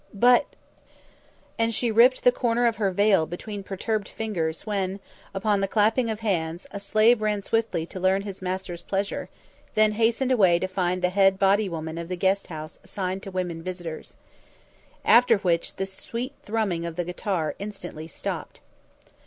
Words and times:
"But" 0.15 0.47
And 1.59 1.71
she 1.75 1.91
ripped 1.91 2.23
the 2.23 2.31
corner 2.31 2.65
of 2.65 2.77
her 2.77 2.89
veil 2.89 3.27
between 3.27 3.61
perturbed 3.61 4.07
fingers 4.09 4.65
when, 4.65 4.99
upon 5.31 5.61
the 5.61 5.67
clapping 5.67 6.09
of 6.09 6.21
hands, 6.21 6.65
a 6.71 6.79
slave 6.79 7.21
ran 7.21 7.43
swiftly 7.43 7.85
to 7.85 7.99
learn 7.99 8.23
his 8.23 8.41
master's 8.41 8.81
pleasure, 8.81 9.29
then 9.75 9.91
hastened 9.91 10.31
away 10.31 10.57
to 10.57 10.67
find 10.67 11.03
the 11.03 11.09
head 11.11 11.37
body 11.37 11.69
woman 11.69 11.99
of 11.99 12.07
the 12.07 12.15
guesthouse 12.17 12.79
assigned 12.83 13.21
to 13.21 13.29
women 13.29 13.61
visitors. 13.61 14.15
After 15.05 15.37
which 15.37 15.75
the 15.75 15.85
sweet 15.85 16.33
thrumming 16.41 16.83
of 16.83 16.95
the 16.95 17.03
guitar 17.03 17.53
instantly 17.59 18.07
stopped. 18.07 18.59